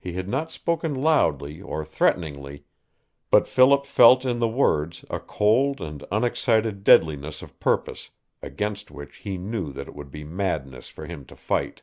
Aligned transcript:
He 0.00 0.14
had 0.14 0.28
not 0.28 0.50
spoken 0.50 0.92
loudly 0.92 1.60
or 1.62 1.84
threateningly, 1.84 2.64
but 3.30 3.46
Philip 3.46 3.86
felt 3.86 4.24
in 4.24 4.40
the 4.40 4.48
words 4.48 5.04
a 5.08 5.20
cold 5.20 5.80
and 5.80 6.04
unexcited 6.10 6.82
deadliness 6.82 7.42
of 7.42 7.60
purpose 7.60 8.10
against 8.42 8.90
which 8.90 9.18
he 9.18 9.38
knew 9.38 9.72
that 9.72 9.86
it 9.86 9.94
would 9.94 10.10
be 10.10 10.24
madness 10.24 10.88
for 10.88 11.06
him 11.06 11.24
to 11.26 11.36
fight. 11.36 11.82